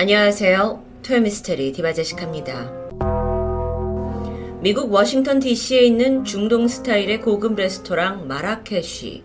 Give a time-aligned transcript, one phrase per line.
[0.00, 0.82] 안녕하세요.
[1.02, 2.72] 토요미스테리 디바제식합니다.
[4.62, 9.22] 미국 워싱턴 DC에 있는 중동 스타일의 고급 레스토랑 마라케쉬.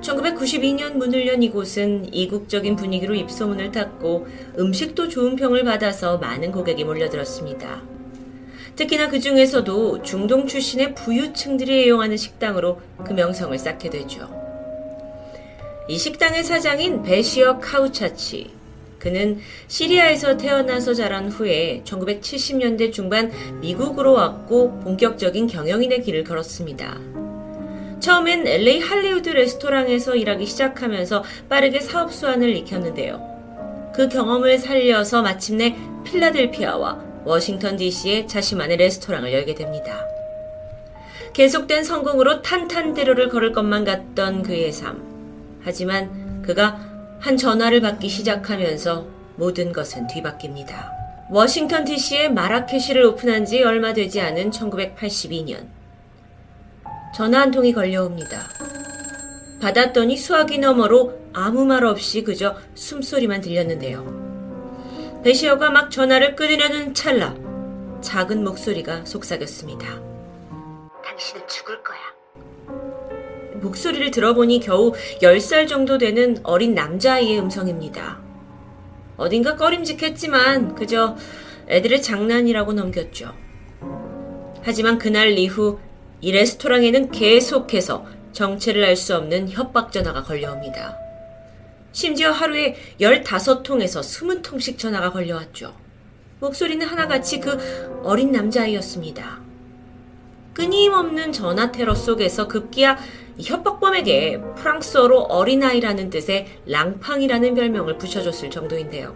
[0.00, 7.82] 1992년 문을 연 이곳은 이국적인 분위기로 입소문을 탔고 음식도 좋은 평을 받아서 많은 고객이 몰려들었습니다.
[8.76, 14.30] 특히나 그 중에서도 중동 출신의 부유층들이 애용하는 식당으로 그 명성을 쌓게 되죠.
[15.88, 18.61] 이 식당의 사장인 베시어 카우차치.
[19.02, 27.00] 그는 시리아에서 태어나서 자란 후에 1970년대 중반 미국으로 왔고 본격적인 경영인의 길을 걸었습니다.
[27.98, 33.90] 처음엔 LA 할리우드 레스토랑에서 일하기 시작하면서 빠르게 사업 수완을 익혔는데요.
[33.92, 40.06] 그 경험을 살려서 마침내 필라델피아와 워싱턴 DC에 자신만의 레스토랑을 열게 됩니다.
[41.32, 45.58] 계속된 성공으로 탄탄대로를 걸을 것만 같던 그의 삶.
[45.64, 46.91] 하지만 그가
[47.22, 50.90] 한 전화를 받기 시작하면서 모든 것은 뒤바뀝니다.
[51.30, 55.68] 워싱턴 DC에 마라케시를 오픈한 지 얼마 되지 않은 1982년.
[57.14, 58.48] 전화 한 통이 걸려옵니다.
[59.60, 65.20] 받았더니 수화기 너머로 아무 말 없이 그저 숨소리만 들렸는데요.
[65.22, 67.36] 베시어가 막 전화를 끊으려는 찰나
[68.00, 69.86] 작은 목소리가 속삭였습니다.
[71.04, 72.21] 당신은 죽을 거야.
[73.62, 78.20] 목소리를 들어보니 겨우 10살 정도 되는 어린 남자아이의 음성입니다.
[79.16, 81.16] 어딘가 꺼림직했지만 그저
[81.68, 83.32] 애들의 장난이라고 넘겼죠.
[84.62, 85.78] 하지만 그날 이후
[86.20, 90.96] 이 레스토랑에는 계속해서 정체를 알 수 없는 협박 전화가 걸려옵니다.
[91.92, 95.74] 심지어 하루에 15통에서 20통씩 전화가 걸려왔죠.
[96.40, 99.51] 목소리는 하나같이 그 어린 남자아이였습니다.
[100.54, 102.98] 끊임없는 전화 테러 속에서 급기야
[103.40, 109.14] 협박범에게 프랑스어로 어린아이라는 뜻의 랑팡이라는 별명을 붙여줬을 정도인데요.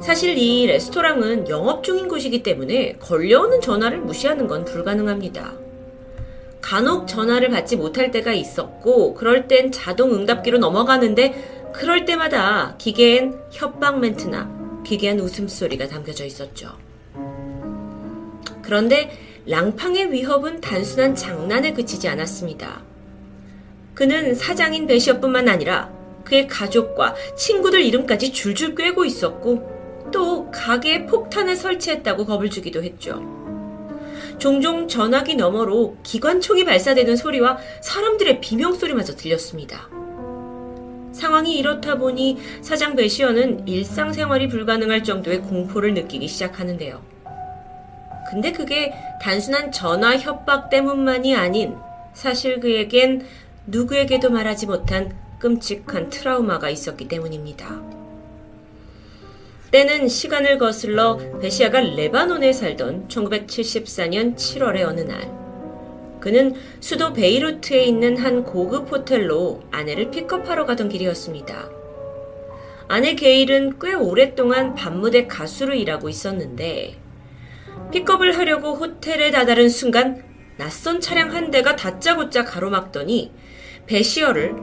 [0.00, 5.54] 사실 이 레스토랑은 영업 중인 곳이기 때문에 걸려오는 전화를 무시하는 건 불가능합니다.
[6.60, 14.00] 간혹 전화를 받지 못할 때가 있었고, 그럴 땐 자동 응답기로 넘어가는데, 그럴 때마다 기계엔 협박
[14.00, 16.70] 멘트나 기괴한 웃음소리가 담겨져 있었죠.
[18.62, 19.10] 그런데
[19.46, 22.82] 랑팡의 위협은 단순한 장난에 그치지 않았습니다.
[23.94, 25.92] 그는 사장인 베시어뿐만 아니라
[26.24, 33.22] 그의 가족과 친구들 이름까지 줄줄 꿰고 있었고 또 가게에 폭탄을 설치했다고 겁을 주기도 했죠.
[34.38, 39.88] 종종 전화기 너머로 기관총이 발사되는 소리와 사람들의 비명소리마저 들렸습니다.
[41.12, 47.13] 상황이 이렇다 보니 사장 베시어는 일상생활이 불가능할 정도의 공포를 느끼기 시작하는데요.
[48.30, 51.76] 근데 그게 단순한 전화 협박 때문만이 아닌
[52.14, 53.26] 사실 그에겐
[53.66, 57.82] 누구에게도 말하지 못한 끔찍한 트라우마가 있었기 때문입니다.
[59.70, 65.28] 때는 시간을 거슬러 베시아가 레바논에 살던 1974년 7월의 어느 날,
[66.20, 71.68] 그는 수도 베이루트에 있는 한 고급 호텔로 아내를 픽업하러 가던 길이었습니다.
[72.86, 76.94] 아내 게일은 꽤 오랫동안 밤무대 가수로 일하고 있었는데,
[77.90, 80.24] 픽업을 하려고 호텔에 다다른 순간
[80.56, 83.32] 낯선 차량 한 대가 다짜고짜 가로막더니
[83.86, 84.56] 배시어를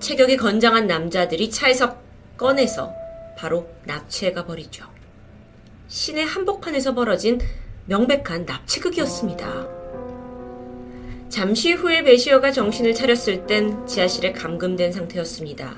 [0.00, 1.96] 체격이 건장한 남자들이 차에서
[2.36, 2.92] 꺼내서
[3.36, 4.84] 바로 납치해가 버리죠.
[5.88, 7.40] 시내 한복판에서 벌어진
[7.86, 9.68] 명백한 납치극이었습니다.
[11.28, 15.76] 잠시 후에 배시어가 정신을 차렸을 땐 지하실에 감금된 상태였습니다.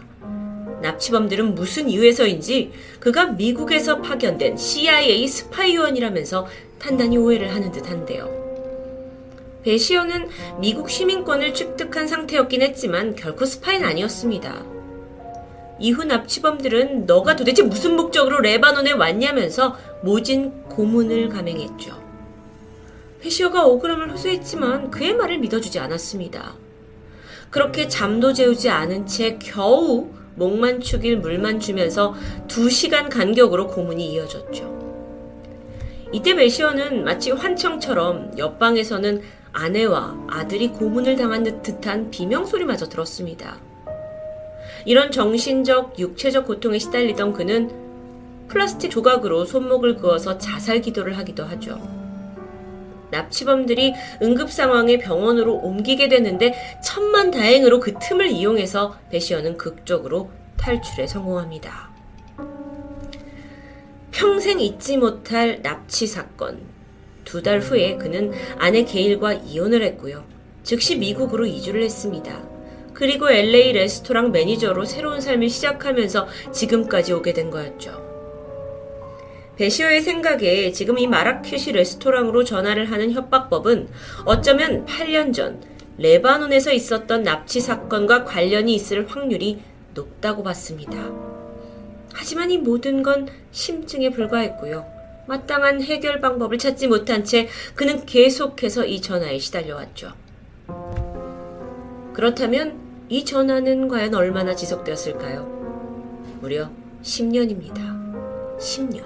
[0.81, 6.47] 납치범들은 무슨 이유에서인지 그가 미국에서 파견된 CIA 스파이원이라면서
[6.81, 8.41] 단단히 오해를 하는 듯 한데요.
[9.63, 14.65] 베시어는 미국 시민권을 취득한 상태였긴 했지만 결코 스파이는 아니었습니다.
[15.79, 22.01] 이후 납치범들은 너가 도대체 무슨 목적으로 레바논에 왔냐면서 모진 고문을 감행했죠.
[23.21, 26.55] 베시어가 억울함을 호소했지만 그의 말을 믿어주지 않았습니다.
[27.51, 32.15] 그렇게 잠도 재우지 않은 채 겨우 목만 축일 물만 주면서
[32.49, 34.90] 두시간 간격으로 고문이 이어졌죠.
[36.13, 39.23] 이때 메시어는 마치 환청처럼 옆방에서는
[39.53, 43.59] 아내와 아들이 고문을 당한 듯한 비명소리마저 들었습니다.
[44.85, 47.71] 이런 정신적, 육체적 고통에 시달리던 그는
[48.49, 51.79] 플라스틱 조각으로 손목을 그어서 자살 기도를 하기도 하죠.
[53.11, 61.90] 납치범들이 응급 상황에 병원으로 옮기게 되는데 천만 다행으로 그 틈을 이용해서 베시어는 극적으로 탈출에 성공합니다.
[64.11, 66.61] 평생 잊지 못할 납치 사건.
[67.25, 70.25] 두 달 후에 그는 아내 게일과 이혼을 했고요.
[70.65, 72.43] 즉시 미국으로 이주를 했습니다.
[72.93, 78.11] 그리고 LA 레스토랑 매니저로 새로운 삶을 시작하면서 지금까지 오게 된 거였죠.
[79.57, 83.89] 베시어의 생각에 지금 이 마라케시 레스토랑으로 전화를 하는 협박법은
[84.25, 85.63] 어쩌면 8년 전
[85.99, 89.61] 레바논에서 있었던 납치 사건과 관련이 있을 확률이
[89.95, 91.30] 높다고 봤습니다.
[92.13, 94.87] 하지만 이 모든 건 심증에 불과했고요.
[95.27, 100.13] 마땅한 해결 방법을 찾지 못한 채 그는 계속해서 이 전화에 시달려왔죠.
[102.13, 102.79] 그렇다면
[103.09, 105.45] 이 전화는 과연 얼마나 지속되었을까요?
[106.41, 106.71] 무려
[107.03, 108.59] 10년입니다.
[108.59, 109.05] 10년.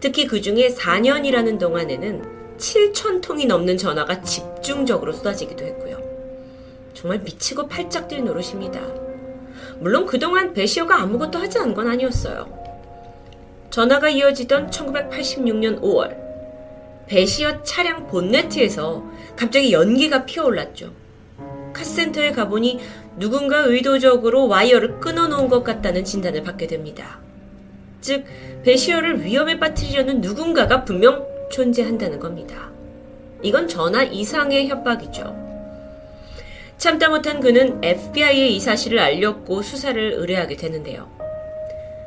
[0.00, 6.00] 특히 그 중에 4년이라는 동안에는 7천 통이 넘는 전화가 집중적으로 쏟아지기도 했고요.
[6.94, 9.05] 정말 미치고 팔짝 뛸 노릇입니다.
[9.80, 12.46] 물론 그동안 배시어가 아무것도 하지 않은 건 아니었어요.
[13.70, 16.16] 전화가 이어지던 1986년 5월,
[17.06, 19.04] 배시어 차량 본네트에서
[19.36, 20.92] 갑자기 연기가 피어올랐죠.
[21.72, 22.80] 카센터에 가보니
[23.18, 27.20] 누군가 의도적으로 와이어를 끊어놓은 것 같다는 진단을 받게 됩니다.
[28.00, 28.24] 즉,
[28.62, 32.70] 배시어를 위험에 빠뜨리려는 누군가가 분명 존재한다는 겁니다.
[33.42, 35.45] 이건 전화 이상의 협박이죠.
[36.78, 41.10] 참다 못한 그는 FBI에 이 사실을 알렸고 수사를 의뢰하게 되는데요.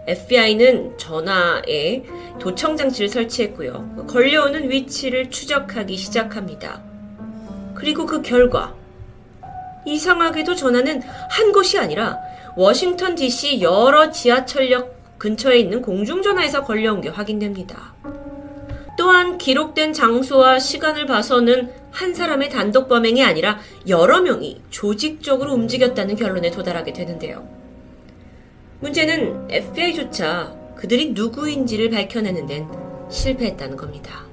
[0.08, 2.04] FBI는 전화에
[2.40, 4.06] 도청 장치를 설치했고요.
[4.08, 6.82] 걸려오는 위치를 추적하기 시작합니다.
[7.76, 8.76] 그리고 그 결과
[9.86, 12.18] 이상하게도 전화는 한 곳이 아니라
[12.56, 17.94] 워싱턴 DC 여러 지하철역 근처에 있는 공중전화에서 걸려온 게 확인됩니다.
[19.10, 26.52] 또한 기록된 장소와 시간을 봐서는 한 사람의 단독 범행이 아니라 여러 명이 조직적으로 움직였다는 결론에
[26.52, 27.50] 도달하게 되는데요.
[28.82, 32.68] 문제는 FBI조차 그들이 누구인지를 밝혀내는 데는
[33.10, 34.28] 실패했다는 겁니다.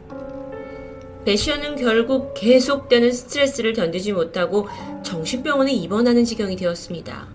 [1.24, 4.68] 배시어는 결국 계속되는 스트레스를 견디지 못하고
[5.02, 7.28] 정신병원에 입원하는 지경이 되었습니다.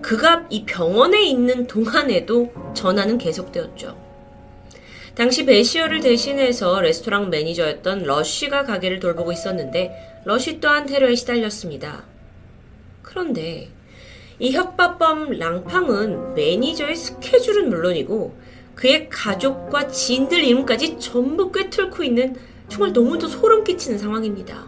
[0.00, 4.07] 그가 이 병원에 있는 동안에도 전화는 계속되었죠.
[5.18, 12.04] 당시 베시어를 대신해서 레스토랑 매니저였던 러쉬가 가게를 돌보고 있었는데 러쉬 또한 테러에 시달렸습니다.
[13.02, 13.68] 그런데
[14.38, 18.38] 이 협박범 랑팡은 매니저의 스케줄은 물론이고
[18.76, 22.36] 그의 가족과 지인들 이름까지 전부 꿰뚫고 있는
[22.68, 24.66] 정말 너무도 소름 끼치는 상황입니다.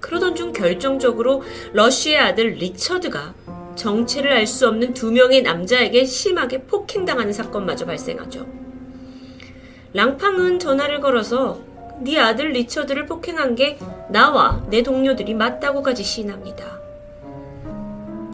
[0.00, 3.36] 그러던 중 결정적으로 러쉬의 아들 리처드가
[3.76, 8.59] 정체를 알 수 없는 두 명의 남자에게 심하게 폭행당하는 사건마저 발생하죠.
[9.92, 11.60] 랑팡은 전화를 걸어서
[12.00, 13.78] 네 아들 리처드를 폭행한 게
[14.08, 16.80] 나와 내 동료들이 맞다고까지 시인합니다.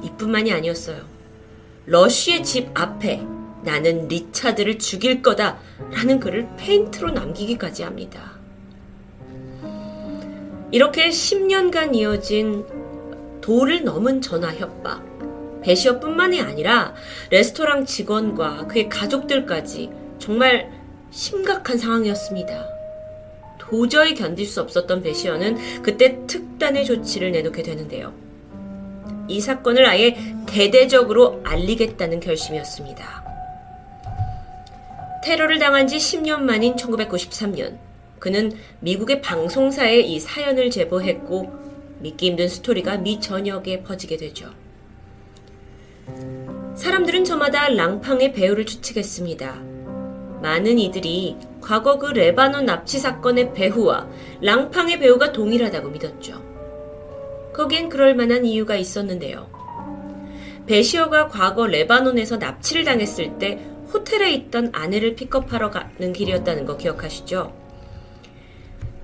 [0.03, 1.03] 이뿐만이 아니었어요.
[1.87, 3.23] 러쉬의 집 앞에
[3.63, 5.59] 나는 리차드를 죽일 거다
[5.93, 8.33] 라는 글을 페인트로 남기기까지 합니다.
[10.71, 12.67] 이렇게 10년간 이어진
[13.41, 15.05] 도를 넘은 전화 협박.
[15.63, 16.95] 배시어뿐만이 아니라
[17.31, 20.71] 레스토랑 직원과 그의 가족들까지 정말
[21.17, 22.69] 심각한 상황이었습니다.
[23.57, 28.13] 도저히 견딜 수 없었던 배시어는 그때 특단의 조치를 내놓게 되는데요.
[29.27, 30.15] 이 사건을 아예
[30.47, 33.25] 대대적으로 알리겠다는 결심이었습니다.
[35.25, 37.79] 테러를 당한 지 10년 만인 1993년,
[38.19, 41.51] 그는 미국의 방송사에 이 사연을 제보했고
[42.01, 44.51] 믿기 힘든 스토리가 미 전역에 퍼지게 되죠.
[46.77, 49.76] 사람들은 저마다 랑팡의 배우를 추측했습니다.
[50.43, 54.09] 많은 이들이 과거 그 레바논 납치 사건의 배후와
[54.41, 56.43] 랑팡의 배우가 동일하다고 믿었죠.
[57.53, 59.49] 거기엔 그럴 만한 이유가 있었는데요.
[60.67, 63.61] 베시어가 과거 레바논에서 납치를 당했을 때
[63.93, 67.55] 호텔에 있던 아내를 픽업하러 가는 길이었다는 거 기억하시죠?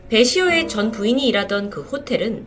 [0.09, 2.47] 베시어의 전 부인이 일하던 그 호텔은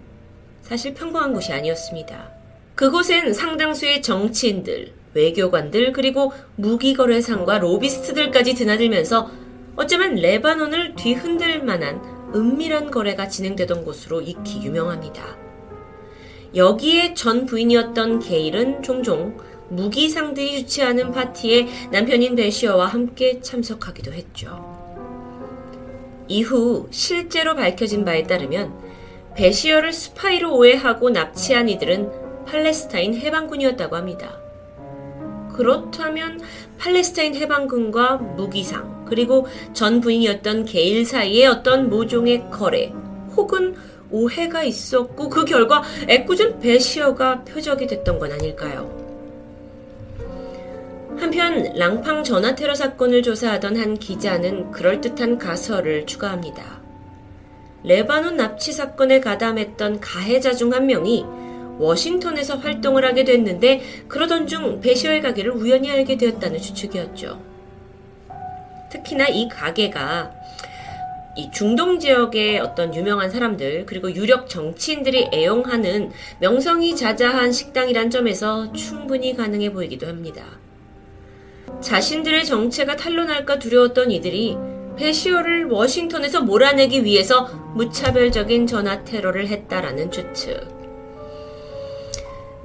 [0.62, 2.32] 사실 평범한 곳이 아니었습니다.
[2.75, 9.31] 그곳엔 상당수의 정치인들, 외교관들 그리고 무기거래상과 로비스트들까지 드나들면서
[9.75, 12.01] 어쩌면 레바논을 뒤흔들 만한
[12.36, 15.38] 은밀한 거래가 진행되던 곳으로 익히 유명합니다.
[16.55, 19.38] 여기에 전 부인이었던 게일은 종종
[19.69, 24.75] 무기상들이 주최하는 파티에 남편인 베시어와 함께 참석하기도 했죠.
[26.27, 28.74] 이후 실제로 밝혀진 바에 따르면
[29.36, 34.45] 베시어를 스파이로 오해하고 납치한 이들은 팔레스타인 해방군이었다고 합니다.
[35.56, 36.42] 그렇다면
[36.78, 42.92] 팔레스타인 해방군과 무기상 그리고 전 부인이었던 게일 사이에 어떤 모종의 거래
[43.36, 43.76] 혹은
[44.12, 48.94] 오해가 있었고 그 결과 애꿎은 배시어가 표적이 됐던 건 아닐까요?
[51.18, 56.82] 한편 랑팡 전화 테러 사건을 조사하던 한 기자는 그럴듯한 가설을 추가합니다.
[57.84, 61.26] 레바논 납치 사건에 가담했던 가해자 중 한 명이
[61.77, 67.41] 워싱턴에서 활동을 하게 됐는데 그러던 중 배시어의 가게를 우연히 알게 되었다는 추측이었죠.
[68.91, 70.32] 특히나 이 가게가
[71.38, 79.36] 이 중동 지역의 어떤 유명한 사람들 그리고 유력 정치인들이 애용하는 명성이 자자한 식당이란 점에서 충분히
[79.36, 80.46] 가능해 보이기도 합니다.
[81.82, 84.55] 자신들의 정체가 탄로날까 두려웠던 이들이
[84.96, 90.85] 배시어를 워싱턴에서 몰아내기 위해서 무차별적인 전화 테러를 했다라는 추측.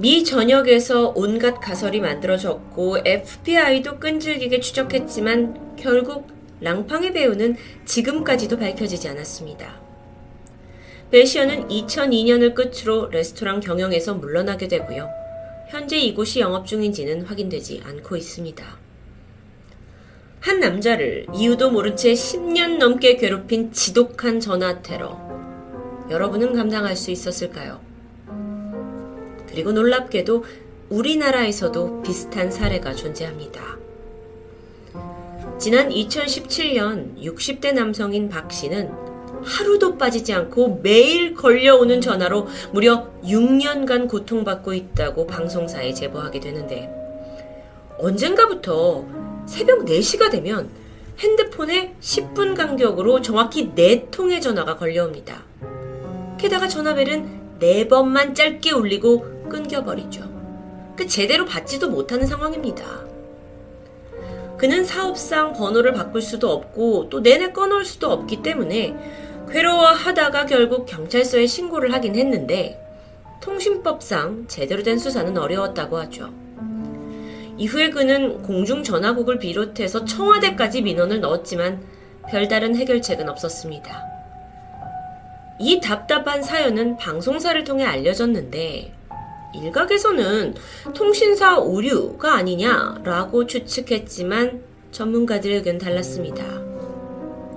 [0.00, 6.26] 미 전역에서 온갖 가설이 만들어졌고 FBI도 끈질기게 추적했지만 결국
[6.60, 9.78] 랑팡의 배우는 지금까지도 밝혀지지 않았습니다.
[11.10, 15.10] 베시어는 2002년을 끝으로 레스토랑 경영에서 물러나게 되고요.
[15.68, 18.64] 현재 이곳이 영업 중인지는 확인되지 않고 있습니다.
[20.40, 25.18] 한 남자를 이유도 모른 채 10년 넘게 괴롭힌 지독한 전화 테러.
[26.08, 27.89] 여러분은 감당할 수 있었을까요?
[29.50, 30.44] 그리고 놀랍게도
[30.88, 33.78] 우리나라에서도 비슷한 사례가 존재합니다.
[35.58, 38.90] 지난 2017년 60대 남성인 박 씨는
[39.42, 46.90] 하루도 빠지지 않고 매일 걸려오는 전화로 무려 6년간 고통받고 있다고 방송사에 제보하게 되는데
[47.98, 49.04] 언젠가부터
[49.46, 50.70] 새벽 4시가 되면
[51.18, 55.42] 핸드폰에 10분 간격으로 정확히 4통의 전화가 걸려옵니다.
[56.38, 60.22] 게다가 전화벨은 4번만 짧게 울리고 끊겨버리죠.
[60.96, 63.10] 그 제대로 받지도 못하는 상황입니다.
[64.56, 68.94] 그는 사업상 번호를 바꿀 수도 없고 또 내내 꺼놓을 수도 없기 때문에
[69.50, 72.78] 괴로워하다가 결국 경찰서에 신고를 하긴 했는데
[73.40, 76.30] 통신법상 제대로 된 수사는 어려웠다고 하죠.
[77.56, 81.82] 이후에 그는 공중전화국을 비롯해서 청와대까지 민원을 넣었지만
[82.28, 84.04] 별다른 해결책은 없었습니다.
[85.58, 88.99] 이 답답한 사연은 방송사를 통해 알려졌는데
[89.54, 90.54] 일각에서는
[90.94, 96.44] 통신사 오류가 아니냐라고 추측했지만 전문가들의 의견 달랐습니다.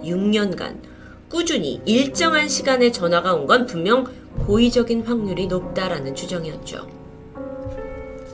[0.04, 0.78] 6년간
[1.30, 4.06] 꾸준히 일정한 시간에 전화가 온 건 분명
[4.46, 6.88] 고의적인 확률이 높다라는 주장이었죠.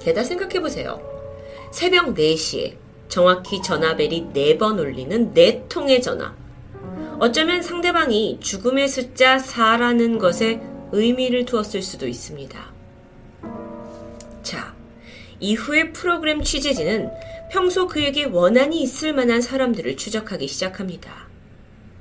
[0.01, 0.99] 게다 생각해보세요.
[1.71, 2.75] 새벽 4시에
[3.09, 6.33] 정확히 전화벨이 4번 울리는 4통의 전화.
[7.19, 10.61] 어쩌면 상대방이 죽음의 숫자 4라는 것에
[10.91, 12.68] 의미를 두었을 수도 있습니다.
[14.49, 14.73] 자,
[15.39, 17.11] 이후에 프로그램 취재진은
[17.51, 21.27] 평소 그에게 원한이 있을 만한 사람들을 추적하기 시작합니다.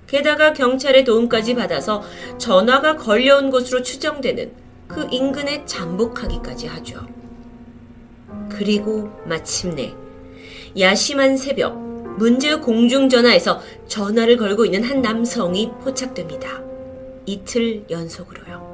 [0.06, 2.02] 게다가 경찰의 도움까지 받아서
[2.38, 4.50] 전화가 걸려온 것으로 추정되는
[4.88, 7.06] 그 인근에 잠복하기까지 하죠.
[8.48, 9.92] 그리고 마침내
[10.78, 11.76] 야심한 새벽
[12.16, 16.62] 문제의 공중전화에서 전화를 걸고 있는 한 남성이 포착됩니다.
[17.26, 18.67] 이틀 연속으로요.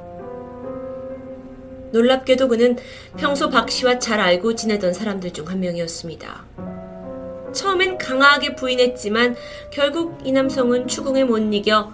[1.95, 2.77] 놀랍게도 그는
[3.17, 6.45] 평소 박 씨와 잘 알고 지내던 사람들 중 한 명이었습니다.
[7.53, 9.37] 처음엔 강하게 부인했지만
[9.71, 11.93] 결국 이 남성은 추궁에 못 이겨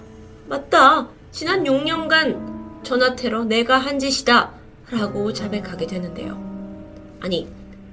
[0.48, 1.08] 맞다.
[1.32, 4.52] 지난 6년간 전화 테러 내가 한 짓이다.
[4.90, 6.40] 라고 자백하게 되는데요.
[7.20, 7.46] 아니,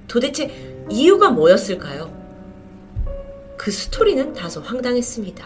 [0.08, 0.50] 도대체
[0.90, 2.16] 이유가 뭐였을까요?
[3.58, 5.46] 그 스토리는 다소 황당했습니다.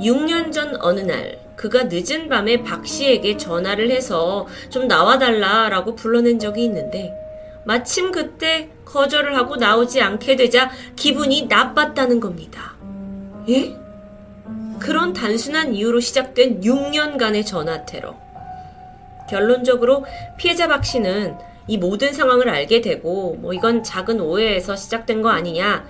[0.00, 6.64] 6년 전 어느 날 그가 늦은 밤에 박 씨에게 전화를 해서 좀 나와달라라고 불러낸 적이
[6.64, 7.12] 있는데
[7.64, 12.74] 마침 그때 거절을 하고 나오지 않게 되자 기분이 나빴다는 겁니다.
[13.48, 13.76] 예?
[14.80, 18.16] 그런 단순한 이유로 시작된 6년간의 전화 테러.
[19.30, 20.04] 결론적으로
[20.36, 21.36] 피해자 박 씨는
[21.68, 25.86] 이 모든 상황을 알게 되고 뭐 이건 작은 오해에서 시작된 거 아니냐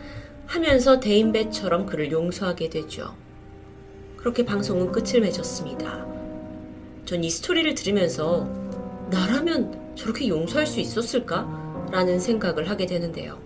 [0.47, 3.15] 하면서 대인배처럼 그를 용서하게 되죠.
[4.23, 6.07] 그렇게 방송은 끝을 맺었습니다.
[7.05, 8.49] 전 이 스토리를 들으면서
[9.11, 11.89] 나라면 저렇게 용서할 수 있었을까?
[11.91, 13.39] 라는 생각을 하게 되는데요.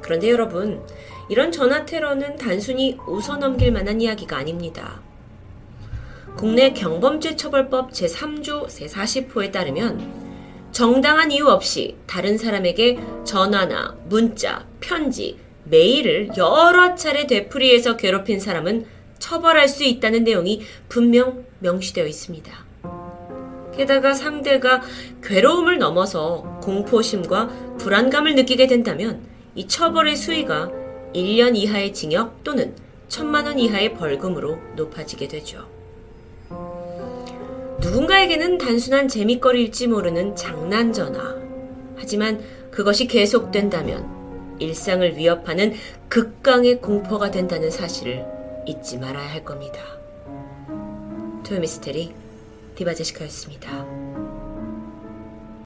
[0.00, 0.82] 그런데 여러분,
[1.28, 5.02] 이런 전화 테러는 단순히 웃어넘길 만한 이야기가 아닙니다.
[6.36, 16.30] 국내 경범죄 처벌법 제3조 제40호에 따르면 정당한 이유 없이 다른 사람에게 전화나 문자, 편지, 메일을
[16.38, 18.86] 여러 차례 되풀이해서 괴롭힌 사람은
[19.18, 22.68] 처벌할 수 있다는 내용이 분명 명시되어 있습니다.
[23.76, 24.82] 게다가 상대가
[25.22, 29.22] 괴로움을 넘어서 공포심과 불안감을 느끼게 된다면
[29.54, 30.70] 이 처벌의 수위가
[31.14, 32.74] 1년 이하의 징역 또는
[33.08, 35.66] 1천만 원 이하의 벌금으로 높아지게 되죠.
[37.80, 41.36] 누군가에게는 단순한 재미거리일지 모르는 장난 전화.
[41.96, 45.74] 하지만 그것이 계속된다면 일상을 위협하는
[46.08, 48.37] 극강의 공포가 된다는 사실을
[48.68, 49.80] 잊지 말아야 할 겁니다.
[51.42, 52.14] 토요미스테리
[52.74, 54.07] 디바제시카였습니다.